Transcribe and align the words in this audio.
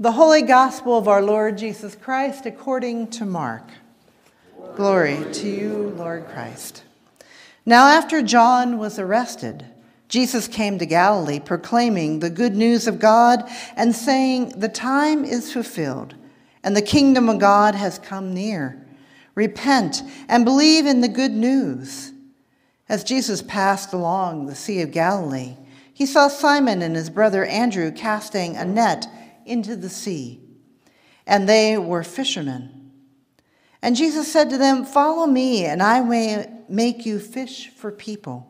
The 0.00 0.12
Holy 0.12 0.42
Gospel 0.42 0.96
of 0.96 1.06
our 1.06 1.22
Lord 1.22 1.58
Jesus 1.58 1.94
Christ 1.94 2.46
according 2.46 3.08
to 3.08 3.26
Mark. 3.26 3.68
Glory 4.74 5.22
to 5.34 5.48
you, 5.48 5.94
Lord 5.96 6.26
Christ. 6.28 6.82
Now, 7.66 7.86
after 7.86 8.22
John 8.22 8.78
was 8.78 8.98
arrested, 8.98 9.66
Jesus 10.08 10.48
came 10.48 10.78
to 10.78 10.86
Galilee 10.86 11.40
proclaiming 11.40 12.18
the 12.18 12.30
good 12.30 12.56
news 12.56 12.86
of 12.86 12.98
God 12.98 13.48
and 13.76 13.94
saying, 13.94 14.58
The 14.58 14.68
time 14.68 15.24
is 15.24 15.52
fulfilled 15.52 16.14
and 16.64 16.74
the 16.74 16.82
kingdom 16.82 17.28
of 17.28 17.38
God 17.38 17.74
has 17.74 17.98
come 17.98 18.32
near. 18.32 18.84
Repent 19.34 20.02
and 20.26 20.44
believe 20.44 20.86
in 20.86 21.02
the 21.02 21.08
good 21.08 21.32
news. 21.32 22.12
As 22.88 23.04
Jesus 23.04 23.42
passed 23.42 23.92
along 23.92 24.46
the 24.46 24.54
Sea 24.54 24.80
of 24.80 24.90
Galilee, 24.90 25.56
he 25.92 26.06
saw 26.06 26.28
Simon 26.28 26.80
and 26.82 26.96
his 26.96 27.10
brother 27.10 27.44
Andrew 27.44 27.92
casting 27.92 28.56
a 28.56 28.64
net 28.64 29.06
into 29.46 29.76
the 29.76 29.88
sea, 29.88 30.40
and 31.26 31.48
they 31.48 31.78
were 31.78 32.02
fishermen. 32.02 32.82
And 33.82 33.96
Jesus 33.96 34.30
said 34.32 34.50
to 34.50 34.58
them, 34.58 34.84
Follow 34.84 35.26
me, 35.26 35.64
and 35.64 35.82
I 35.82 36.00
will 36.00 36.46
make 36.68 37.04
you 37.04 37.18
fish 37.18 37.68
for 37.68 37.90
people. 37.90 38.48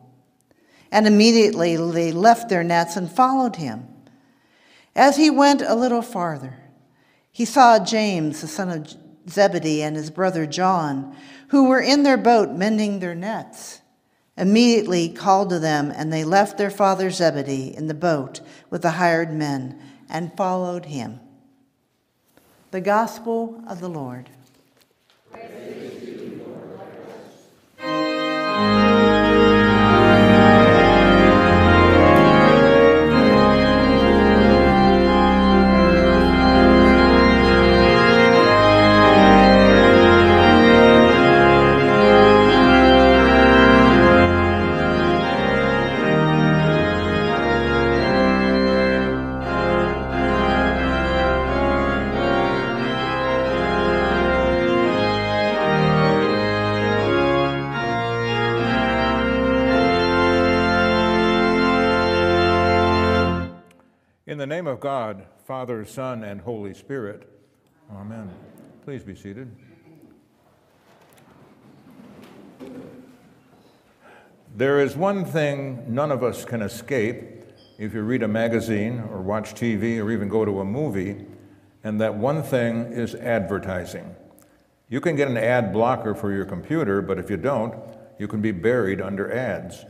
And 0.91 1.07
immediately 1.07 1.75
they 1.75 2.11
left 2.11 2.49
their 2.49 2.63
nets 2.63 2.95
and 2.95 3.11
followed 3.11 3.55
him. 3.55 3.87
As 4.95 5.17
he 5.17 5.31
went 5.31 5.63
a 5.63 5.73
little 5.73 6.03
farther, 6.03 6.59
he 7.31 7.45
saw 7.45 7.83
James, 7.83 8.41
the 8.41 8.47
son 8.47 8.69
of 8.69 8.95
Zebedee, 9.27 9.81
and 9.81 9.95
his 9.95 10.11
brother 10.11 10.45
John, 10.45 11.17
who 11.47 11.67
were 11.67 11.81
in 11.81 12.03
their 12.03 12.17
boat 12.17 12.51
mending 12.51 12.99
their 12.99 13.15
nets. 13.15 13.81
Immediately 14.37 15.09
called 15.09 15.49
to 15.49 15.59
them, 15.59 15.91
and 15.95 16.13
they 16.13 16.23
left 16.23 16.59
their 16.59 16.69
father 16.69 17.09
Zebedee 17.09 17.75
in 17.75 17.87
the 17.87 17.93
boat 17.95 18.41
with 18.69 18.83
the 18.83 18.91
hired 18.91 19.33
men 19.33 19.79
and 20.13 20.31
followed 20.37 20.85
him. 20.85 21.19
The 22.71 22.79
Gospel 22.79 23.61
of 23.67 23.81
the 23.81 23.89
Lord. 23.89 24.29
In 64.33 64.39
the 64.39 64.47
name 64.47 64.65
of 64.65 64.79
God, 64.79 65.27
Father, 65.45 65.85
Son, 65.85 66.23
and 66.23 66.41
Holy 66.41 66.73
Spirit, 66.73 67.29
Amen. 67.91 68.31
Please 68.83 69.03
be 69.03 69.13
seated. 69.13 69.55
There 74.55 74.79
is 74.79 74.97
one 74.97 75.23
thing 75.23 75.85
none 75.87 76.11
of 76.11 76.23
us 76.23 76.45
can 76.45 76.63
escape 76.63 77.43
if 77.77 77.93
you 77.93 78.01
read 78.01 78.23
a 78.23 78.27
magazine 78.27 79.03
or 79.11 79.21
watch 79.21 79.53
TV 79.53 80.03
or 80.03 80.09
even 80.09 80.29
go 80.29 80.43
to 80.45 80.61
a 80.61 80.65
movie, 80.65 81.27
and 81.83 82.01
that 82.01 82.15
one 82.15 82.41
thing 82.41 82.91
is 82.91 83.13
advertising. 83.13 84.15
You 84.89 84.99
can 84.99 85.15
get 85.15 85.27
an 85.27 85.37
ad 85.37 85.71
blocker 85.71 86.15
for 86.15 86.33
your 86.33 86.45
computer, 86.45 87.03
but 87.03 87.19
if 87.19 87.29
you 87.29 87.37
don't, 87.37 87.75
you 88.17 88.27
can 88.27 88.41
be 88.41 88.51
buried 88.51 88.99
under 88.99 89.31
ads. 89.31 89.85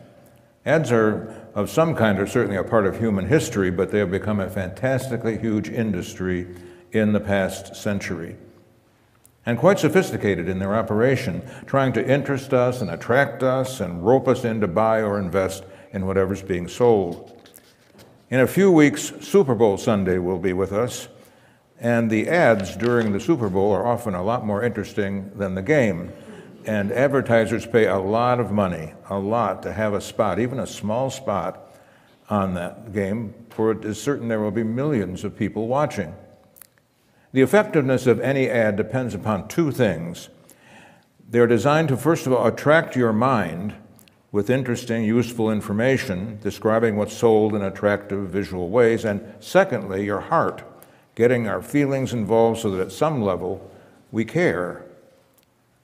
Ads 0.66 0.91
are 0.91 1.44
of 1.53 1.69
some 1.69 1.94
kind 1.94 2.19
are 2.19 2.28
certainly 2.28 2.57
a 2.57 2.63
part 2.63 2.85
of 2.85 2.97
human 2.97 3.28
history, 3.28 3.69
but 3.69 3.91
they 3.91 4.00
have 4.00 4.12
become 4.12 4.40
a 4.40 4.50
fantastically 4.50 5.38
huge 5.38 5.69
industry 5.69 6.47
in 6.91 7.12
the 7.12 7.19
past 7.19 7.75
century. 7.75 8.38
And 9.46 9.59
quite 9.59 9.79
sophisticated 9.79 10.47
in 10.47 10.59
their 10.59 10.74
operation, 10.74 11.41
trying 11.66 11.91
to 11.94 12.09
interest 12.09 12.53
us 12.53 12.81
and 12.81 12.90
attract 12.90 13.44
us 13.44 13.81
and 13.81 14.06
rope 14.06 14.28
us 14.28 14.46
in 14.46 14.62
to 14.62 14.68
buy 14.68 15.01
or 15.01 15.19
invest 15.19 15.66
in 15.91 16.06
whatever's 16.06 16.41
being 16.41 16.68
sold. 16.69 17.30
In 18.30 18.40
a 18.40 18.47
few 18.47 18.72
weeks, 18.72 19.12
Super 19.19 19.53
Bowl 19.53 19.78
Sunday 19.78 20.18
will 20.18 20.40
be 20.40 20.53
with 20.53 20.72
us, 20.72 21.09
and 21.80 22.09
the 22.09 22.30
ads 22.30 22.78
during 22.78 23.12
the 23.12 23.19
Super 23.19 23.50
Bowl 23.50 23.74
are 23.74 23.85
often 23.85 24.16
a 24.16 24.24
lot 24.24 24.45
more 24.45 24.63
interesting 24.63 25.30
than 25.35 25.56
the 25.56 25.62
game. 25.62 26.13
And 26.66 26.91
advertisers 26.91 27.66
pay 27.66 27.88
a 27.88 27.97
lot 27.97 28.40
of 28.40 28.51
money, 28.51 28.94
a 29.09 29.19
lot, 29.19 29.63
to 29.63 29.74
have 29.74 29.94
a 29.94 30.01
spot, 30.01 30.40
even 30.40 30.59
a 30.59 30.68
small 30.68 31.09
spot 31.09 31.75
on 32.29 32.53
that 32.53 32.94
game, 32.94 33.34
for 33.50 33.72
it 33.72 33.84
is 33.84 34.01
certain 34.01 34.28
there 34.28 34.40
will 34.40 34.51
be 34.51 34.63
millions 34.63 35.24
of 35.24 35.38
people 35.38 35.68
watching. 35.68 36.16
The 37.34 37.41
effectiveness 37.41 38.07
of 38.07 38.19
any 38.22 38.50
ad 38.50 38.75
depends 38.75 39.13
upon 39.13 39.47
two 39.47 39.72
things. 39.72 40.29
They're 41.28 41.47
designed 41.47 41.90
to, 41.90 41.97
first 41.97 42.28
of 42.28 42.34
all, 42.34 42.47
attract 42.47 42.95
your 42.95 43.12
mind 43.12 43.74
with 44.31 44.50
interesting, 44.50 45.03
useful 45.03 45.51
information 45.51 46.40
describing 46.41 46.95
what's 46.95 47.16
sold 47.16 47.56
in 47.56 47.62
attractive 47.62 48.30
visual 48.30 48.69
ways, 48.69 49.03
and 49.03 49.22
secondly, 49.40 50.06
your 50.06 50.22
heart, 50.22 50.63
getting 51.16 51.47
our 51.47 51.62
feelings 51.62 52.13
involved 52.13 52.59
so 52.59 52.72
that 52.72 52.81
at 52.81 52.91
some 52.91 53.22
level 53.22 53.69
we 54.12 54.24
care. 54.24 54.85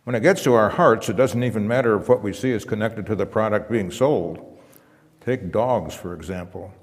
When 0.09 0.15
it 0.15 0.21
gets 0.21 0.41
to 0.45 0.55
our 0.55 0.71
hearts, 0.71 1.07
it 1.07 1.17
doesn't 1.17 1.43
even 1.43 1.67
matter 1.67 1.95
if 1.95 2.09
what 2.09 2.23
we 2.23 2.33
see 2.33 2.49
is 2.49 2.65
connected 2.65 3.05
to 3.05 3.15
the 3.15 3.27
product 3.27 3.69
being 3.69 3.91
sold. 3.91 4.57
Take 5.21 5.51
dogs, 5.51 5.93
for 5.93 6.15
example. 6.15 6.73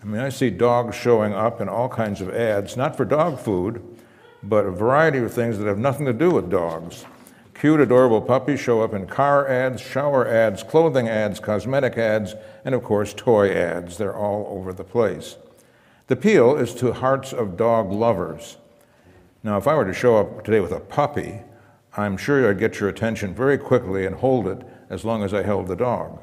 I 0.00 0.04
mean, 0.04 0.20
I 0.20 0.28
see 0.28 0.48
dogs 0.48 0.94
showing 0.94 1.32
up 1.34 1.60
in 1.60 1.68
all 1.68 1.88
kinds 1.88 2.20
of 2.20 2.32
ads, 2.32 2.76
not 2.76 2.96
for 2.96 3.04
dog 3.04 3.40
food, 3.40 3.82
but 4.44 4.64
a 4.64 4.70
variety 4.70 5.18
of 5.18 5.32
things 5.32 5.58
that 5.58 5.66
have 5.66 5.78
nothing 5.78 6.06
to 6.06 6.12
do 6.12 6.30
with 6.30 6.50
dogs. 6.50 7.04
Cute, 7.52 7.80
adorable 7.80 8.20
puppies 8.20 8.60
show 8.60 8.80
up 8.80 8.94
in 8.94 9.08
car 9.08 9.48
ads, 9.48 9.80
shower 9.80 10.28
ads, 10.28 10.62
clothing 10.62 11.08
ads, 11.08 11.40
cosmetic 11.40 11.98
ads, 11.98 12.36
and 12.64 12.76
of 12.76 12.84
course, 12.84 13.12
toy 13.12 13.50
ads. 13.50 13.98
They're 13.98 14.14
all 14.14 14.46
over 14.56 14.72
the 14.72 14.84
place. 14.84 15.36
The 16.06 16.14
appeal 16.14 16.56
is 16.56 16.76
to 16.76 16.92
hearts 16.92 17.32
of 17.32 17.56
dog 17.56 17.90
lovers. 17.90 18.56
Now, 19.42 19.58
if 19.58 19.66
I 19.66 19.74
were 19.74 19.84
to 19.84 19.92
show 19.92 20.16
up 20.18 20.44
today 20.44 20.60
with 20.60 20.70
a 20.70 20.78
puppy, 20.78 21.40
I'm 21.96 22.16
sure 22.16 22.48
I'd 22.48 22.58
get 22.58 22.80
your 22.80 22.88
attention 22.88 23.34
very 23.34 23.58
quickly 23.58 24.06
and 24.06 24.16
hold 24.16 24.46
it 24.46 24.62
as 24.90 25.04
long 25.04 25.22
as 25.22 25.34
I 25.34 25.42
held 25.42 25.68
the 25.68 25.76
dog 25.76 26.20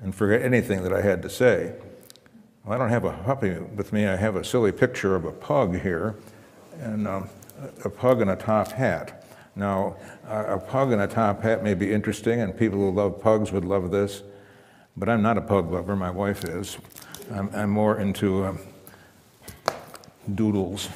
and 0.00 0.14
forget 0.14 0.42
anything 0.42 0.82
that 0.82 0.92
I 0.92 1.02
had 1.02 1.22
to 1.22 1.30
say. 1.30 1.74
Well, 2.64 2.74
I 2.74 2.78
don't 2.78 2.90
have 2.90 3.04
a 3.04 3.12
puppy 3.12 3.50
with 3.50 3.92
me. 3.92 4.06
I 4.06 4.16
have 4.16 4.36
a 4.36 4.44
silly 4.44 4.72
picture 4.72 5.14
of 5.14 5.24
a 5.24 5.32
pug 5.32 5.80
here, 5.80 6.14
and 6.80 7.08
um, 7.08 7.28
a 7.84 7.90
pug 7.90 8.20
in 8.20 8.28
a 8.28 8.36
top 8.36 8.72
hat. 8.72 9.24
Now, 9.56 9.96
a 10.26 10.58
pug 10.58 10.92
in 10.92 11.00
a 11.00 11.08
top 11.08 11.42
hat 11.42 11.64
may 11.64 11.74
be 11.74 11.92
interesting, 11.92 12.40
and 12.40 12.56
people 12.56 12.78
who 12.78 12.90
love 12.90 13.20
pugs 13.20 13.50
would 13.50 13.64
love 13.64 13.90
this, 13.90 14.22
but 14.96 15.08
I'm 15.08 15.22
not 15.22 15.36
a 15.36 15.40
pug 15.40 15.72
lover. 15.72 15.96
My 15.96 16.10
wife 16.10 16.44
is. 16.44 16.78
I'm, 17.32 17.50
I'm 17.52 17.70
more 17.70 17.98
into 17.98 18.44
um, 18.44 18.58
doodles. 20.34 20.88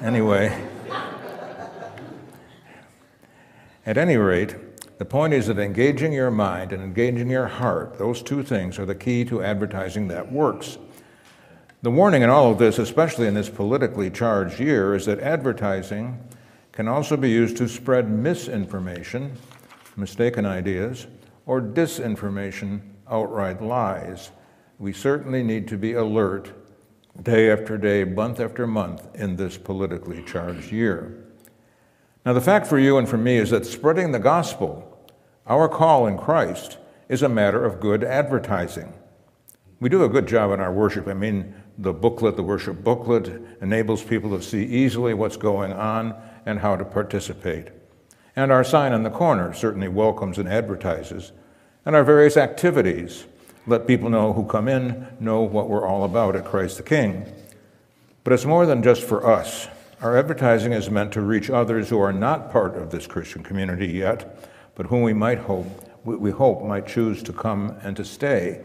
Anyway. 0.00 0.77
At 3.88 3.96
any 3.96 4.18
rate, 4.18 4.54
the 4.98 5.06
point 5.06 5.32
is 5.32 5.46
that 5.46 5.58
engaging 5.58 6.12
your 6.12 6.30
mind 6.30 6.74
and 6.74 6.82
engaging 6.82 7.30
your 7.30 7.46
heart, 7.46 7.96
those 7.96 8.20
two 8.20 8.42
things 8.42 8.78
are 8.78 8.84
the 8.84 8.94
key 8.94 9.24
to 9.24 9.42
advertising 9.42 10.08
that 10.08 10.30
works. 10.30 10.76
The 11.80 11.90
warning 11.90 12.20
in 12.20 12.28
all 12.28 12.50
of 12.50 12.58
this, 12.58 12.78
especially 12.78 13.28
in 13.28 13.32
this 13.32 13.48
politically 13.48 14.10
charged 14.10 14.60
year, 14.60 14.94
is 14.94 15.06
that 15.06 15.20
advertising 15.20 16.22
can 16.70 16.86
also 16.86 17.16
be 17.16 17.30
used 17.30 17.56
to 17.56 17.66
spread 17.66 18.10
misinformation, 18.10 19.32
mistaken 19.96 20.44
ideas, 20.44 21.06
or 21.46 21.62
disinformation, 21.62 22.82
outright 23.10 23.62
lies. 23.62 24.32
We 24.78 24.92
certainly 24.92 25.42
need 25.42 25.66
to 25.68 25.78
be 25.78 25.94
alert 25.94 26.52
day 27.22 27.50
after 27.50 27.78
day, 27.78 28.04
month 28.04 28.38
after 28.38 28.66
month 28.66 29.08
in 29.14 29.36
this 29.36 29.56
politically 29.56 30.22
charged 30.24 30.70
year. 30.70 31.27
Now, 32.24 32.32
the 32.32 32.40
fact 32.40 32.66
for 32.66 32.78
you 32.78 32.98
and 32.98 33.08
for 33.08 33.16
me 33.16 33.36
is 33.36 33.50
that 33.50 33.64
spreading 33.64 34.12
the 34.12 34.18
gospel, 34.18 34.84
our 35.46 35.68
call 35.68 36.06
in 36.06 36.18
Christ, 36.18 36.78
is 37.08 37.22
a 37.22 37.28
matter 37.28 37.64
of 37.64 37.80
good 37.80 38.04
advertising. 38.04 38.92
We 39.80 39.88
do 39.88 40.04
a 40.04 40.08
good 40.08 40.26
job 40.26 40.50
in 40.52 40.60
our 40.60 40.72
worship. 40.72 41.06
I 41.06 41.14
mean, 41.14 41.54
the 41.78 41.92
booklet, 41.92 42.36
the 42.36 42.42
worship 42.42 42.82
booklet, 42.82 43.40
enables 43.62 44.02
people 44.02 44.36
to 44.36 44.42
see 44.42 44.64
easily 44.64 45.14
what's 45.14 45.36
going 45.36 45.72
on 45.72 46.14
and 46.44 46.58
how 46.58 46.76
to 46.76 46.84
participate. 46.84 47.68
And 48.34 48.50
our 48.50 48.64
sign 48.64 48.92
on 48.92 49.04
the 49.04 49.10
corner 49.10 49.54
certainly 49.54 49.88
welcomes 49.88 50.38
and 50.38 50.48
advertises. 50.48 51.32
And 51.86 51.94
our 51.96 52.04
various 52.04 52.36
activities 52.36 53.24
let 53.66 53.86
people 53.86 54.10
know 54.10 54.32
who 54.32 54.44
come 54.46 54.68
in 54.68 55.06
know 55.20 55.42
what 55.42 55.68
we're 55.68 55.86
all 55.86 56.04
about 56.04 56.36
at 56.36 56.44
Christ 56.44 56.76
the 56.76 56.82
King. 56.82 57.26
But 58.24 58.32
it's 58.32 58.44
more 58.44 58.66
than 58.66 58.82
just 58.82 59.02
for 59.02 59.26
us. 59.26 59.68
Our 60.00 60.16
advertising 60.16 60.72
is 60.72 60.90
meant 60.90 61.12
to 61.12 61.20
reach 61.20 61.50
others 61.50 61.88
who 61.88 62.00
are 62.00 62.12
not 62.12 62.52
part 62.52 62.76
of 62.76 62.90
this 62.90 63.06
Christian 63.06 63.42
community 63.42 63.88
yet, 63.88 64.38
but 64.76 64.86
whom 64.86 65.02
we 65.02 65.12
might 65.12 65.38
hope 65.38 65.66
we 66.04 66.30
hope 66.30 66.62
might 66.64 66.86
choose 66.86 67.22
to 67.24 67.32
come 67.32 67.76
and 67.82 67.96
to 67.96 68.04
stay. 68.04 68.62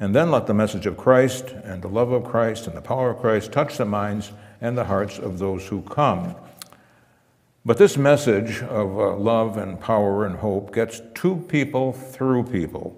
And 0.00 0.14
then 0.14 0.30
let 0.30 0.46
the 0.46 0.54
message 0.54 0.86
of 0.86 0.96
Christ 0.96 1.48
and 1.64 1.82
the 1.82 1.88
love 1.88 2.12
of 2.12 2.24
Christ 2.24 2.66
and 2.66 2.76
the 2.76 2.80
power 2.80 3.10
of 3.10 3.18
Christ 3.18 3.52
touch 3.52 3.76
the 3.76 3.84
minds 3.84 4.32
and 4.60 4.78
the 4.78 4.84
hearts 4.84 5.18
of 5.18 5.38
those 5.38 5.66
who 5.66 5.82
come. 5.82 6.34
But 7.64 7.76
this 7.76 7.96
message 7.96 8.62
of 8.62 8.98
uh, 8.98 9.16
love 9.16 9.56
and 9.58 9.78
power 9.78 10.24
and 10.24 10.36
hope 10.36 10.72
gets 10.72 11.02
to 11.16 11.36
people 11.48 11.92
through 11.92 12.44
people, 12.44 12.96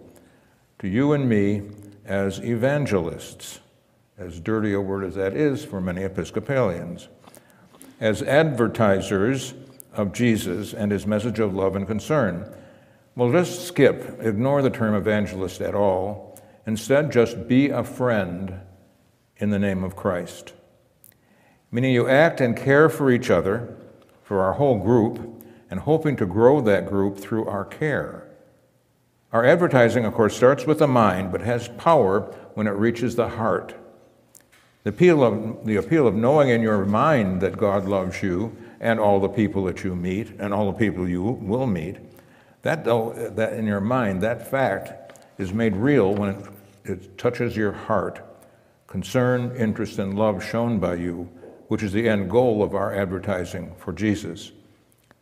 to 0.78 0.88
you 0.88 1.12
and 1.12 1.28
me 1.28 1.62
as 2.04 2.38
evangelists, 2.40 3.60
as 4.18 4.38
dirty 4.38 4.74
a 4.74 4.80
word 4.80 5.04
as 5.04 5.14
that 5.14 5.34
is 5.34 5.64
for 5.64 5.80
many 5.80 6.02
Episcopalians, 6.02 7.08
as 8.00 8.22
advertisers 8.22 9.54
of 9.92 10.12
Jesus 10.12 10.72
and 10.72 10.90
his 10.90 11.06
message 11.06 11.38
of 11.38 11.54
love 11.54 11.76
and 11.76 11.86
concern. 11.86 12.52
Well, 13.14 13.30
just 13.30 13.66
skip, 13.66 14.18
ignore 14.20 14.62
the 14.62 14.70
term 14.70 14.94
evangelist 14.94 15.60
at 15.60 15.74
all. 15.74 16.38
Instead, 16.66 17.12
just 17.12 17.46
be 17.46 17.68
a 17.68 17.84
friend 17.84 18.60
in 19.36 19.50
the 19.50 19.58
name 19.58 19.84
of 19.84 19.96
Christ. 19.96 20.54
Meaning 21.70 21.92
you 21.92 22.08
act 22.08 22.40
and 22.40 22.56
care 22.56 22.88
for 22.88 23.10
each 23.10 23.30
other, 23.30 23.76
for 24.22 24.42
our 24.42 24.54
whole 24.54 24.78
group, 24.78 25.44
and 25.70 25.80
hoping 25.80 26.16
to 26.16 26.26
grow 26.26 26.60
that 26.60 26.88
group 26.88 27.18
through 27.18 27.46
our 27.46 27.64
care. 27.64 28.28
Our 29.32 29.44
advertising, 29.44 30.04
of 30.04 30.14
course, 30.14 30.36
starts 30.36 30.66
with 30.66 30.78
the 30.78 30.88
mind, 30.88 31.30
but 31.30 31.42
has 31.42 31.68
power 31.68 32.22
when 32.54 32.66
it 32.66 32.70
reaches 32.70 33.14
the 33.14 33.28
heart. 33.28 33.74
The 34.84 34.90
appeal, 34.90 35.22
of, 35.22 35.66
the 35.66 35.76
appeal 35.76 36.06
of 36.06 36.14
knowing 36.14 36.48
in 36.48 36.62
your 36.62 36.84
mind 36.84 37.40
that 37.42 37.56
God 37.56 37.86
loves 37.86 38.22
you 38.22 38.56
and 38.80 38.98
all 38.98 39.20
the 39.20 39.28
people 39.28 39.64
that 39.64 39.84
you 39.84 39.94
meet 39.94 40.28
and 40.38 40.54
all 40.54 40.72
the 40.72 40.78
people 40.78 41.08
you 41.08 41.22
will 41.22 41.66
meet 41.66 41.96
that, 42.62 42.84
though, 42.84 43.12
that 43.36 43.54
in 43.54 43.66
your 43.66 43.80
mind, 43.80 44.22
that 44.22 44.50
fact 44.50 45.18
is 45.38 45.52
made 45.52 45.74
real 45.76 46.14
when 46.14 46.30
it, 46.30 46.46
it 46.84 47.18
touches 47.18 47.56
your 47.56 47.72
heart. 47.72 48.22
Concern, 48.86 49.54
interest, 49.56 49.98
and 49.98 50.18
love 50.18 50.44
shown 50.44 50.78
by 50.78 50.94
you, 50.94 51.28
which 51.68 51.82
is 51.82 51.92
the 51.92 52.08
end 52.08 52.30
goal 52.30 52.62
of 52.62 52.74
our 52.74 52.94
advertising 52.94 53.72
for 53.78 53.92
Jesus, 53.92 54.52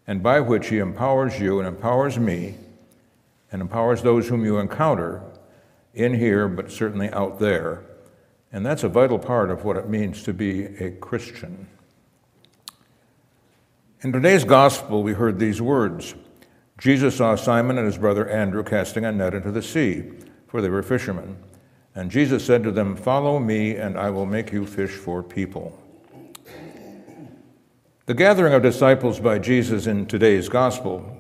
and 0.07 0.23
by 0.23 0.41
which 0.41 0.69
He 0.69 0.79
empowers 0.79 1.39
you 1.39 1.59
and 1.59 1.69
empowers 1.69 2.19
me 2.19 2.57
and 3.53 3.63
empowers 3.63 4.03
those 4.03 4.29
whom 4.29 4.45
you 4.45 4.59
encounter 4.59 5.23
in 5.95 6.15
here, 6.15 6.49
but 6.49 6.73
certainly 6.73 7.11
out 7.11 7.39
there. 7.39 7.83
And 8.53 8.65
that's 8.65 8.83
a 8.83 8.89
vital 8.89 9.19
part 9.19 9.51
of 9.51 9.65
what 9.65 9.77
it 9.77 9.89
means 9.89 10.23
to 10.23 10.33
be 10.33 10.65
a 10.65 10.91
Christian. 10.93 11.69
In 14.01 14.13
today's 14.13 14.45
gospel, 14.45 15.03
we 15.03 15.13
heard 15.13 15.39
these 15.39 15.61
words 15.61 16.15
Jesus 16.79 17.17
saw 17.17 17.35
Simon 17.35 17.77
and 17.77 17.87
his 17.87 17.99
brother 17.99 18.29
Andrew 18.29 18.63
casting 18.63 19.05
a 19.05 19.11
net 19.11 19.35
into 19.35 19.51
the 19.51 19.63
sea, 19.63 20.05
for 20.47 20.63
they 20.63 20.69
were 20.69 20.83
fishermen. 20.83 21.37
And 21.97 22.11
Jesus 22.11 22.45
said 22.45 22.63
to 22.63 22.71
them, 22.71 22.95
Follow 22.95 23.41
me, 23.41 23.75
and 23.75 23.99
I 23.99 24.11
will 24.11 24.27
make 24.27 24.53
you 24.53 24.65
fish 24.65 24.93
for 24.93 25.21
people. 25.23 25.77
The 28.07 28.15
gathering 28.15 28.55
of 28.55 28.63
disciples 28.63 29.19
by 29.19 29.41
Jesus 29.41 29.89
in 29.89 30.07
today's 30.07 30.49
gospel, 30.49 31.17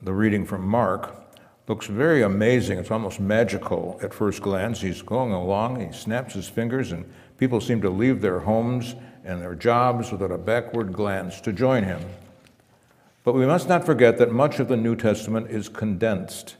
the 0.00 0.14
reading 0.14 0.46
from 0.46 0.64
Mark, 0.64 1.27
looks 1.68 1.86
very 1.86 2.22
amazing. 2.22 2.78
It's 2.78 2.90
almost 2.90 3.20
magical 3.20 3.98
at 4.02 4.14
first 4.14 4.40
glance. 4.40 4.80
He's 4.80 5.02
going 5.02 5.32
along, 5.32 5.80
he 5.86 5.92
snaps 5.92 6.34
his 6.34 6.48
fingers, 6.48 6.92
and 6.92 7.04
people 7.36 7.60
seem 7.60 7.80
to 7.82 7.90
leave 7.90 8.20
their 8.20 8.40
homes 8.40 8.94
and 9.24 9.42
their 9.42 9.54
jobs 9.54 10.10
without 10.10 10.32
a 10.32 10.38
backward 10.38 10.92
glance 10.92 11.40
to 11.42 11.52
join 11.52 11.84
him. 11.84 12.00
But 13.22 13.34
we 13.34 13.44
must 13.44 13.68
not 13.68 13.84
forget 13.84 14.16
that 14.18 14.32
much 14.32 14.58
of 14.58 14.68
the 14.68 14.76
New 14.76 14.96
Testament 14.96 15.50
is 15.50 15.68
condensed, 15.68 16.56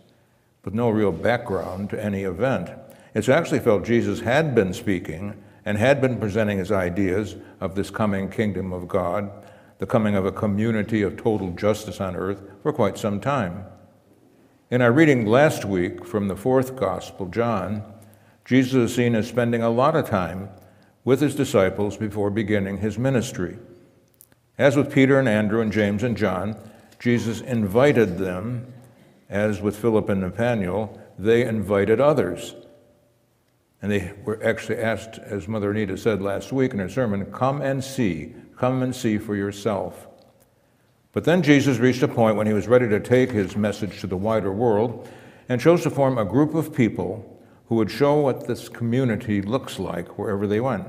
with 0.65 0.75
no 0.75 0.91
real 0.91 1.13
background 1.13 1.89
to 1.91 2.05
any 2.05 2.25
event. 2.25 2.69
It's 3.15 3.31
actually 3.31 3.61
felt 3.61 3.87
Jesus 3.87 4.21
had 4.21 4.55
been 4.55 4.75
speaking 4.75 5.33
and 5.65 5.79
had 5.79 6.03
been 6.03 6.19
presenting 6.19 6.59
his 6.59 6.71
ideas 6.71 7.37
of 7.61 7.75
this 7.75 7.91
coming 7.91 8.29
kingdom 8.29 8.75
of 8.75 8.87
God, 8.87 9.31
the 9.79 9.87
coming 9.87 10.15
of 10.15 10.27
a 10.27 10.33
community 10.33 11.01
of 11.01 11.17
total 11.17 11.53
justice 11.53 12.01
on 12.01 12.17
earth, 12.17 12.43
for 12.63 12.73
quite 12.73 12.99
some 12.99 13.21
time. 13.21 13.65
In 14.71 14.83
our 14.83 14.93
reading 14.93 15.25
last 15.25 15.65
week 15.65 16.05
from 16.05 16.29
the 16.29 16.37
fourth 16.37 16.77
Gospel, 16.77 17.25
John, 17.29 17.83
Jesus 18.45 18.91
is 18.91 18.95
seen 18.95 19.15
as 19.15 19.27
spending 19.27 19.63
a 19.63 19.71
lot 19.71 19.97
of 19.97 20.07
time 20.07 20.51
with 21.05 21.23
his 21.23 21.35
disciples 21.35 21.97
before 21.97 22.29
beginning 22.29 22.77
his 22.77 22.99
ministry. 22.99 23.57
As 24.59 24.77
with 24.77 24.93
Peter 24.93 25.19
and 25.19 25.27
Andrew 25.27 25.63
and 25.63 25.73
James 25.73 26.03
and 26.03 26.19
John, 26.19 26.55
Jesus 27.01 27.41
invited 27.41 28.19
them, 28.19 28.71
as 29.31 29.63
with 29.63 29.75
Philip 29.75 30.11
and 30.11 30.21
Nathanael, 30.21 31.01
they 31.19 31.47
invited 31.47 31.99
others. 31.99 32.55
And 33.81 33.91
they 33.91 34.13
were 34.23 34.39
actually 34.45 34.81
asked, 34.81 35.17
as 35.17 35.49
Mother 35.49 35.71
Anita 35.71 35.97
said 35.97 36.21
last 36.21 36.53
week 36.53 36.75
in 36.75 36.79
her 36.81 36.91
sermon, 36.91 37.25
come 37.33 37.63
and 37.63 37.83
see, 37.83 38.35
come 38.59 38.83
and 38.83 38.95
see 38.95 39.17
for 39.17 39.35
yourself. 39.35 40.08
But 41.13 41.25
then 41.25 41.43
Jesus 41.43 41.79
reached 41.79 42.03
a 42.03 42.09
point 42.09 42.37
when 42.37 42.47
he 42.47 42.53
was 42.53 42.69
ready 42.69 42.89
to 42.89 43.01
take 43.01 43.31
his 43.31 43.57
message 43.57 44.01
to 44.01 44.07
the 44.07 44.17
wider 44.17 44.53
world 44.53 45.09
and 45.49 45.61
chose 45.61 45.83
to 45.83 45.91
form 45.91 46.19
a 46.19 46.25
group 46.25 46.55
of 46.55 46.75
people 46.75 47.39
who 47.69 47.77
would 47.77 47.91
show 47.91 48.21
what 48.21 48.47
this 48.47 48.69
community 48.69 49.43
looks 49.43 49.79
like 49.79 50.19
wherever 50.19 50.47
they 50.47 50.61
went. 50.61 50.87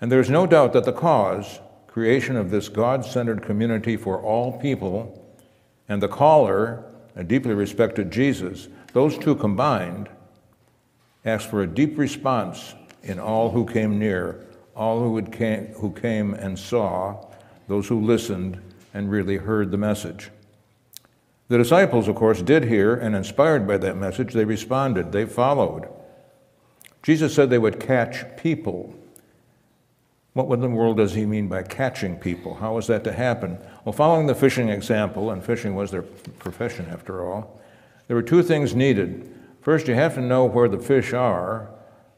And 0.00 0.10
there's 0.12 0.30
no 0.30 0.46
doubt 0.46 0.72
that 0.72 0.84
the 0.84 0.92
cause 0.92 1.60
creation 1.86 2.36
of 2.36 2.50
this 2.50 2.68
God 2.68 3.04
centered 3.06 3.42
community 3.42 3.96
for 3.96 4.20
all 4.20 4.58
people, 4.58 5.24
and 5.88 6.02
the 6.02 6.08
caller, 6.08 6.84
a 7.14 7.24
deeply 7.24 7.54
respected 7.54 8.10
Jesus, 8.10 8.68
those 8.92 9.16
two 9.16 9.34
combined, 9.34 10.10
asked 11.24 11.48
for 11.48 11.62
a 11.62 11.66
deep 11.66 11.96
response 11.96 12.74
in 13.02 13.18
all 13.18 13.50
who 13.50 13.64
came 13.64 13.98
near, 13.98 14.44
all 14.74 15.00
who, 15.00 15.22
came, 15.22 15.68
who 15.68 15.90
came 15.92 16.34
and 16.34 16.58
saw, 16.58 17.26
those 17.66 17.88
who 17.88 18.00
listened 18.00 18.60
and 18.96 19.10
really 19.10 19.36
heard 19.36 19.70
the 19.70 19.76
message. 19.76 20.30
The 21.48 21.58
disciples, 21.58 22.08
of 22.08 22.16
course, 22.16 22.40
did 22.40 22.64
hear, 22.64 22.94
and 22.94 23.14
inspired 23.14 23.66
by 23.66 23.76
that 23.76 23.98
message, 23.98 24.32
they 24.32 24.46
responded, 24.46 25.12
they 25.12 25.26
followed. 25.26 25.86
Jesus 27.02 27.34
said 27.34 27.50
they 27.50 27.58
would 27.58 27.78
catch 27.78 28.24
people. 28.38 28.94
What 30.32 30.52
in 30.54 30.62
the 30.62 30.68
world 30.70 30.96
does 30.96 31.14
he 31.14 31.26
mean 31.26 31.46
by 31.46 31.62
catching 31.62 32.16
people? 32.16 32.54
How 32.54 32.78
is 32.78 32.86
that 32.86 33.04
to 33.04 33.12
happen? 33.12 33.58
Well, 33.84 33.92
following 33.92 34.26
the 34.26 34.34
fishing 34.34 34.70
example, 34.70 35.30
and 35.30 35.44
fishing 35.44 35.74
was 35.74 35.90
their 35.90 36.02
profession 36.02 36.86
after 36.90 37.22
all, 37.22 37.60
there 38.06 38.16
were 38.16 38.22
two 38.22 38.42
things 38.42 38.74
needed. 38.74 39.30
First, 39.60 39.88
you 39.88 39.94
have 39.94 40.14
to 40.14 40.22
know 40.22 40.46
where 40.46 40.68
the 40.68 40.78
fish 40.78 41.12
are, 41.12 41.68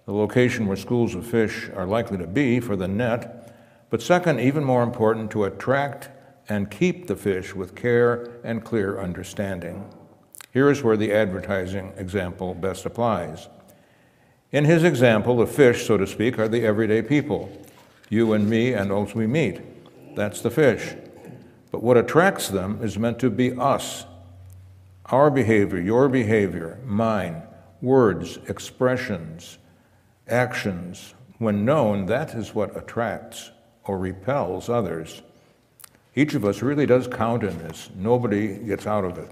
the 0.07 0.15
location 0.15 0.67
where 0.67 0.77
schools 0.77 1.17
of 1.17 1.27
fish 1.27 1.71
are 1.75 1.87
likely 1.87 2.19
to 2.19 2.27
be 2.27 2.61
for 2.61 2.77
the 2.77 2.89
net. 2.89 3.53
But 3.91 4.01
second, 4.01 4.39
even 4.39 4.63
more 4.63 4.85
important, 4.85 5.33
to 5.33 5.45
attract 5.45 6.11
and 6.49 6.71
keep 6.71 7.07
the 7.07 7.17
fish 7.17 7.55
with 7.55 7.75
care 7.75 8.41
and 8.43 8.65
clear 8.65 9.01
understanding. 9.01 9.93
Here 10.53 10.71
is 10.71 10.83
where 10.83 10.97
the 10.97 11.13
advertising 11.13 11.93
example 11.97 12.55
best 12.55 12.87
applies. 12.87 13.49
In 14.51 14.65
his 14.65 14.83
example, 14.83 15.37
the 15.37 15.47
fish, 15.47 15.87
so 15.87 15.99
to 15.99 16.07
speak, 16.07 16.39
are 16.39 16.49
the 16.49 16.65
everyday 16.65 17.03
people 17.03 17.51
you 18.09 18.33
and 18.33 18.49
me 18.49 18.73
and 18.73 18.91
those 18.91 19.15
we 19.15 19.27
meet. 19.27 19.61
That's 20.17 20.41
the 20.41 20.51
fish. 20.51 20.95
But 21.71 21.83
what 21.83 21.97
attracts 21.97 22.49
them 22.49 22.81
is 22.83 22.99
meant 22.99 23.19
to 23.21 23.31
be 23.31 23.53
us. 23.53 24.07
Our 25.07 25.31
behavior, 25.31 25.81
your 25.81 26.09
behavior, 26.09 26.79
mine, 26.85 27.43
words, 27.81 28.39
expressions, 28.49 29.59
actions. 30.27 31.15
When 31.39 31.65
known, 31.65 32.07
that 32.07 32.35
is 32.35 32.55
what 32.55 32.77
attracts 32.77 33.51
or 33.85 33.99
repels 33.99 34.69
others. 34.69 35.23
Each 36.15 36.35
of 36.35 36.45
us 36.45 36.63
really 36.63 36.87
does 36.87 37.07
count 37.07 37.45
in 37.45 37.57
this. 37.59 37.91
Nobody 37.97 38.57
gets 38.59 38.87
out 38.87 39.05
of 39.05 39.19
it. 39.19 39.31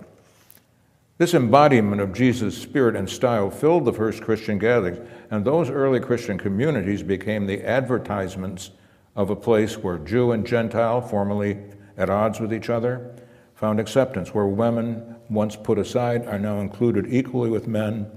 This 1.19 1.33
embodiment 1.33 2.03
of 2.03 2.13
Jesus' 2.13 2.59
spirit 2.59 2.95
and 2.95 3.09
style 3.09 3.51
filled 3.51 3.87
the 3.87 3.93
first 3.93 4.23
Christian 4.23 4.59
gatherings, 4.59 4.99
and 5.31 5.45
those 5.45 5.71
early 5.71 5.99
Christian 5.99 6.37
communities 6.37 7.03
became 7.03 7.47
the 7.47 7.67
advertisements 7.67 8.71
of 9.15 9.31
a 9.31 9.37
place 9.37 9.79
where 9.79 9.97
Jew 9.97 10.33
and 10.33 10.47
Gentile, 10.47 11.01
formerly 11.01 11.57
at 11.97 12.11
odds 12.11 12.39
with 12.39 12.53
each 12.53 12.69
other, 12.69 13.15
found 13.55 13.81
acceptance, 13.81 14.35
where 14.35 14.47
women, 14.47 15.17
once 15.31 15.57
put 15.57 15.79
aside, 15.79 16.27
are 16.27 16.39
now 16.39 16.61
included 16.61 17.07
equally 17.09 17.49
with 17.49 17.67
men, 17.67 18.11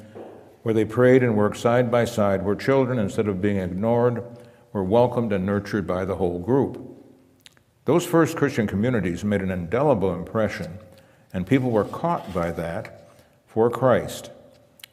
where 0.63 0.73
they 0.73 0.83
prayed 0.83 1.23
and 1.23 1.37
worked 1.37 1.55
side 1.55 1.89
by 1.89 2.03
side, 2.03 2.43
where 2.43 2.53
children, 2.53 2.99
instead 2.99 3.29
of 3.29 3.41
being 3.41 3.55
ignored, 3.55 4.21
were 4.73 4.83
welcomed 4.83 5.31
and 5.31 5.45
nurtured 5.45 5.87
by 5.87 6.03
the 6.03 6.17
whole 6.17 6.37
group. 6.37 6.98
Those 7.89 8.05
first 8.05 8.37
Christian 8.37 8.67
communities 8.67 9.23
made 9.23 9.41
an 9.41 9.49
indelible 9.49 10.13
impression 10.13 10.77
and 11.33 11.47
people 11.47 11.71
were 11.71 11.85
caught 11.85 12.31
by 12.35 12.51
that 12.51 13.09
for 13.47 13.67
Christ 13.71 14.29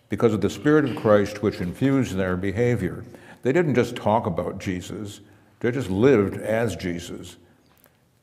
because 0.09 0.33
of 0.33 0.41
the 0.41 0.49
Spirit 0.49 0.87
of 0.87 0.97
Christ 0.97 1.43
which 1.43 1.61
infused 1.61 2.17
their 2.17 2.39
behavior. 2.39 3.05
they 3.43 3.53
didn't 3.53 3.75
just 3.75 3.97
talk 3.97 4.25
about 4.25 4.59
Jesus, 4.59 5.21
they 5.61 5.71
just 5.73 5.91
lived 5.91 6.39
as 6.39 6.75
Jesus. 6.75 7.37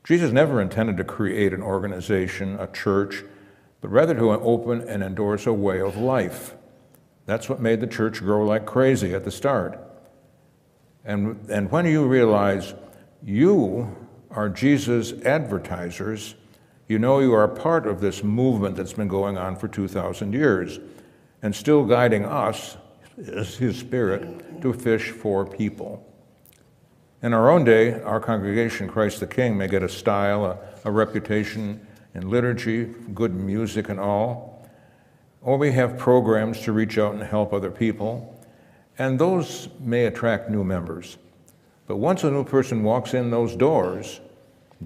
Jesus 0.02 0.32
never 0.32 0.60
intended 0.60 0.96
to 0.96 1.04
create 1.04 1.52
an 1.52 1.62
organization, 1.62 2.58
a 2.58 2.66
church, 2.66 3.22
but 3.80 3.92
rather 3.92 4.14
to 4.14 4.32
open 4.32 4.80
and 4.88 5.04
endorse 5.04 5.46
a 5.46 5.52
way 5.52 5.80
of 5.80 5.96
life. 5.96 6.56
That's 7.26 7.48
what 7.48 7.60
made 7.60 7.80
the 7.80 7.86
church 7.86 8.18
grow 8.18 8.44
like 8.44 8.66
crazy 8.66 9.14
at 9.14 9.22
the 9.22 9.30
start. 9.30 9.78
And, 11.04 11.48
and 11.48 11.70
when 11.70 11.86
you 11.86 12.08
realize 12.08 12.74
you 13.22 14.03
are 14.34 14.48
Jesus' 14.48 15.12
advertisers, 15.22 16.34
you 16.88 16.98
know 16.98 17.20
you 17.20 17.32
are 17.32 17.48
part 17.48 17.86
of 17.86 18.00
this 18.00 18.22
movement 18.22 18.76
that's 18.76 18.92
been 18.92 19.08
going 19.08 19.38
on 19.38 19.56
for 19.56 19.68
2,000 19.68 20.32
years 20.32 20.80
and 21.42 21.54
still 21.54 21.84
guiding 21.84 22.24
us, 22.24 22.76
is 23.16 23.56
His 23.56 23.78
Spirit, 23.78 24.60
to 24.62 24.72
fish 24.72 25.10
for 25.10 25.46
people. 25.46 26.04
In 27.22 27.32
our 27.32 27.50
own 27.50 27.64
day, 27.64 28.00
our 28.02 28.20
congregation, 28.20 28.88
Christ 28.88 29.20
the 29.20 29.26
King, 29.26 29.56
may 29.56 29.68
get 29.68 29.82
a 29.82 29.88
style, 29.88 30.44
a, 30.44 30.58
a 30.84 30.90
reputation 30.90 31.86
in 32.14 32.28
liturgy, 32.28 32.84
good 33.14 33.34
music, 33.34 33.88
and 33.88 34.00
all. 34.00 34.68
Or 35.42 35.56
we 35.56 35.72
have 35.72 35.96
programs 35.96 36.60
to 36.62 36.72
reach 36.72 36.98
out 36.98 37.14
and 37.14 37.22
help 37.22 37.52
other 37.52 37.70
people, 37.70 38.42
and 38.98 39.18
those 39.18 39.68
may 39.80 40.06
attract 40.06 40.50
new 40.50 40.64
members. 40.64 41.18
But 41.86 41.96
once 41.96 42.24
a 42.24 42.30
new 42.30 42.44
person 42.44 42.82
walks 42.82 43.14
in 43.14 43.30
those 43.30 43.54
doors, 43.56 44.20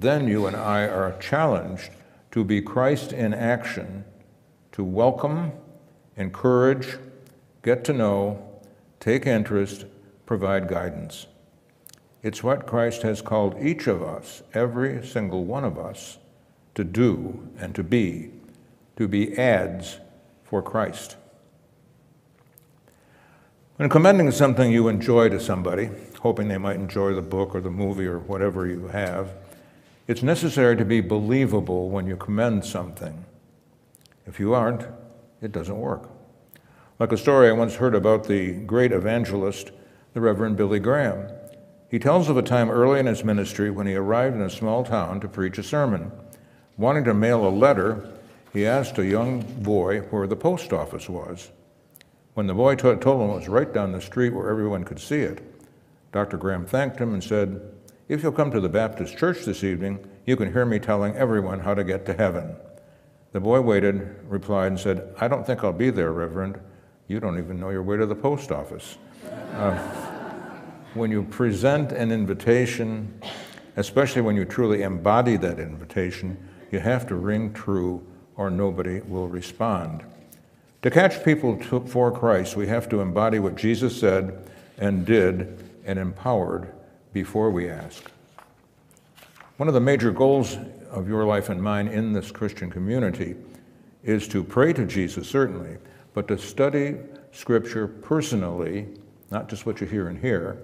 then 0.00 0.28
you 0.28 0.46
and 0.46 0.56
I 0.56 0.82
are 0.82 1.16
challenged 1.18 1.90
to 2.30 2.44
be 2.44 2.60
Christ 2.60 3.12
in 3.12 3.34
action, 3.34 4.04
to 4.72 4.84
welcome, 4.84 5.52
encourage, 6.16 6.98
get 7.62 7.84
to 7.84 7.92
know, 7.92 8.60
take 9.00 9.26
interest, 9.26 9.86
provide 10.26 10.68
guidance. 10.68 11.26
It's 12.22 12.42
what 12.42 12.66
Christ 12.66 13.02
has 13.02 13.22
called 13.22 13.56
each 13.60 13.86
of 13.86 14.02
us, 14.02 14.42
every 14.52 15.06
single 15.06 15.44
one 15.44 15.64
of 15.64 15.78
us, 15.78 16.18
to 16.74 16.84
do 16.84 17.48
and 17.58 17.74
to 17.74 17.82
be, 17.82 18.30
to 18.96 19.08
be 19.08 19.36
ads 19.38 19.98
for 20.44 20.62
Christ. 20.62 21.16
When 23.76 23.88
commending 23.88 24.30
something 24.32 24.72
you 24.72 24.88
enjoy 24.88 25.28
to 25.28 25.38
somebody, 25.38 25.88
hoping 26.20 26.48
they 26.48 26.58
might 26.58 26.76
enjoy 26.76 27.14
the 27.14 27.22
book 27.22 27.54
or 27.54 27.60
the 27.60 27.70
movie 27.70 28.06
or 28.06 28.18
whatever 28.18 28.66
you 28.66 28.88
have, 28.88 29.32
it's 30.08 30.22
necessary 30.22 30.74
to 30.74 30.86
be 30.86 31.02
believable 31.02 31.90
when 31.90 32.06
you 32.06 32.16
commend 32.16 32.64
something. 32.64 33.26
If 34.26 34.40
you 34.40 34.54
aren't, 34.54 34.86
it 35.42 35.52
doesn't 35.52 35.78
work. 35.78 36.08
Like 36.98 37.12
a 37.12 37.18
story 37.18 37.48
I 37.48 37.52
once 37.52 37.74
heard 37.74 37.94
about 37.94 38.24
the 38.24 38.52
great 38.52 38.90
evangelist, 38.90 39.70
the 40.14 40.22
Reverend 40.22 40.56
Billy 40.56 40.80
Graham. 40.80 41.28
He 41.90 41.98
tells 41.98 42.30
of 42.30 42.38
a 42.38 42.42
time 42.42 42.70
early 42.70 42.98
in 42.98 43.06
his 43.06 43.22
ministry 43.22 43.70
when 43.70 43.86
he 43.86 43.94
arrived 43.94 44.34
in 44.34 44.42
a 44.42 44.50
small 44.50 44.82
town 44.82 45.20
to 45.20 45.28
preach 45.28 45.58
a 45.58 45.62
sermon. 45.62 46.10
Wanting 46.78 47.04
to 47.04 47.14
mail 47.14 47.46
a 47.46 47.50
letter, 47.50 48.10
he 48.54 48.66
asked 48.66 48.98
a 48.98 49.06
young 49.06 49.42
boy 49.62 50.00
where 50.10 50.26
the 50.26 50.36
post 50.36 50.72
office 50.72 51.08
was. 51.08 51.50
When 52.32 52.46
the 52.46 52.54
boy 52.54 52.76
told 52.76 53.04
him 53.04 53.30
it 53.30 53.34
was 53.34 53.48
right 53.48 53.72
down 53.72 53.92
the 53.92 54.00
street 54.00 54.30
where 54.30 54.48
everyone 54.48 54.84
could 54.84 55.00
see 55.00 55.20
it, 55.20 55.42
Dr. 56.12 56.38
Graham 56.38 56.64
thanked 56.64 56.98
him 56.98 57.12
and 57.12 57.22
said, 57.22 57.60
If 58.08 58.22
you'll 58.22 58.32
come 58.32 58.50
to 58.52 58.60
the 58.60 58.70
Baptist 58.70 59.18
church 59.18 59.44
this 59.44 59.62
evening, 59.62 59.98
you 60.24 60.34
can 60.34 60.50
hear 60.50 60.64
me 60.64 60.78
telling 60.78 61.14
everyone 61.14 61.60
how 61.60 61.74
to 61.74 61.84
get 61.84 62.06
to 62.06 62.14
heaven. 62.14 62.56
The 63.32 63.40
boy 63.40 63.60
waited, 63.60 64.16
replied, 64.26 64.68
and 64.68 64.80
said, 64.80 65.14
I 65.20 65.28
don't 65.28 65.46
think 65.46 65.62
I'll 65.62 65.74
be 65.74 65.90
there, 65.90 66.10
Reverend. 66.10 66.58
You 67.06 67.20
don't 67.20 67.36
even 67.36 67.60
know 67.60 67.68
your 67.68 67.82
way 67.82 67.98
to 67.98 68.06
the 68.06 68.14
post 68.14 68.50
office. 68.50 68.96
Uh, 69.52 69.76
when 70.94 71.10
you 71.10 71.22
present 71.24 71.92
an 71.92 72.10
invitation, 72.10 73.20
especially 73.76 74.22
when 74.22 74.36
you 74.36 74.46
truly 74.46 74.84
embody 74.84 75.36
that 75.36 75.58
invitation, 75.58 76.38
you 76.70 76.80
have 76.80 77.06
to 77.08 77.14
ring 77.14 77.52
true 77.52 78.02
or 78.36 78.48
nobody 78.48 79.00
will 79.00 79.28
respond. 79.28 80.02
To 80.80 80.90
catch 80.90 81.22
people 81.22 81.58
to, 81.64 81.80
for 81.80 82.10
Christ, 82.10 82.56
we 82.56 82.68
have 82.68 82.88
to 82.88 83.02
embody 83.02 83.38
what 83.38 83.56
Jesus 83.56 84.00
said 84.00 84.50
and 84.78 85.04
did 85.04 85.62
and 85.84 85.98
empowered 85.98 86.72
before 87.12 87.50
we 87.50 87.68
ask. 87.68 88.10
One 89.56 89.68
of 89.68 89.74
the 89.74 89.80
major 89.80 90.12
goals 90.12 90.56
of 90.90 91.08
your 91.08 91.24
life 91.24 91.48
and 91.48 91.62
mine 91.62 91.88
in 91.88 92.12
this 92.12 92.30
Christian 92.30 92.70
community 92.70 93.34
is 94.04 94.28
to 94.28 94.44
pray 94.44 94.72
to 94.72 94.84
Jesus, 94.84 95.28
certainly, 95.28 95.78
but 96.14 96.28
to 96.28 96.38
study 96.38 96.96
Scripture 97.32 97.86
personally, 97.86 98.86
not 99.30 99.48
just 99.48 99.66
what 99.66 99.80
you 99.80 99.86
hear 99.86 100.08
and 100.08 100.18
hear. 100.18 100.58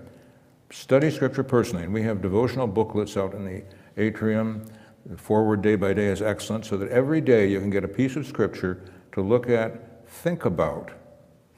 Study 0.71 1.11
Scripture 1.11 1.45
personally. 1.45 1.85
And 1.85 1.93
we 1.93 2.03
have 2.03 2.23
devotional 2.23 2.67
booklets 2.67 3.17
out 3.17 3.35
in 3.35 3.45
the 3.45 3.63
atrium. 3.97 4.65
The 5.07 5.17
forward 5.17 5.61
day 5.61 5.77
by 5.77 5.93
day 5.93 6.07
is 6.07 6.23
excellent, 6.23 6.65
so 6.65 6.77
that 6.79 6.89
every 6.91 7.21
day 7.21 7.49
you 7.49 7.61
can 7.61 7.71
get 7.71 7.85
a 7.85 7.89
piece 7.89 8.17
of 8.17 8.27
Scripture 8.27 8.83
to 9.13 9.21
look 9.21 9.49
at, 9.49 10.09
think 10.09 10.45
about. 10.45 10.91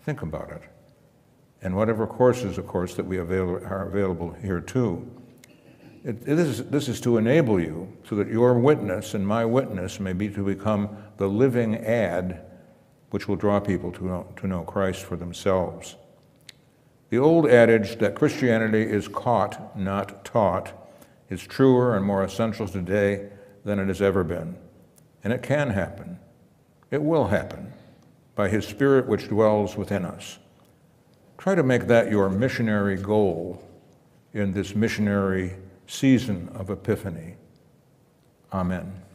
Think 0.05 0.23
about 0.23 0.51
it 0.51 0.63
and 1.63 1.75
whatever 1.75 2.07
courses, 2.07 2.59
of 2.59 2.67
course, 2.67 2.95
that 2.95 3.07
we 3.07 3.19
avail 3.19 3.57
are 3.65 3.87
available 3.89 4.33
here 4.43 4.61
too. 4.61 5.11
It, 6.05 6.23
it 6.27 6.39
is, 6.39 6.65
this 6.67 6.89
is 6.89 7.01
to 7.01 7.17
enable 7.17 7.61
you 7.61 7.93
so 8.09 8.15
that 8.17 8.29
your 8.29 8.55
witness 8.59 9.15
and 9.15 9.27
my 9.27 9.45
witness 9.45 9.99
may 9.99 10.13
be 10.13 10.29
to 10.29 10.45
become 10.45 10.97
the 11.17 11.27
living 11.27 11.77
ad 11.77 12.43
which 13.11 13.27
will 13.27 13.37
draw 13.37 13.59
people 13.59 13.91
to 13.93 14.05
know, 14.05 14.33
to 14.37 14.47
know 14.47 14.63
Christ 14.63 15.03
for 15.03 15.17
themselves. 15.17 15.97
The 17.09 17.19
old 17.19 17.49
adage 17.49 17.99
that 17.99 18.15
Christianity 18.15 18.83
is 18.83 19.09
caught, 19.09 19.79
not 19.79 20.25
taught, 20.25 20.73
is 21.31 21.43
truer 21.43 21.97
and 21.97 22.05
more 22.05 22.23
essential 22.23 22.69
today 22.69 23.29
than 23.65 23.79
it 23.79 23.89
has 23.89 24.03
ever 24.03 24.23
been. 24.23 24.57
And 25.25 25.33
it 25.33 25.43
can 25.43 25.71
happen. 25.71 26.19
It 26.91 27.03
will 27.03 27.29
happen 27.29 27.73
by 28.35 28.49
His 28.49 28.67
Spirit 28.67 29.07
which 29.07 29.29
dwells 29.29 29.77
within 29.77 30.05
us. 30.05 30.39
Try 31.39 31.55
to 31.55 31.63
make 31.63 31.87
that 31.87 32.11
your 32.11 32.29
missionary 32.29 32.97
goal 32.97 33.63
in 34.33 34.53
this 34.53 34.75
missionary 34.75 35.55
season 35.87 36.51
of 36.55 36.71
Epiphany. 36.71 37.37
Amen. 38.53 39.06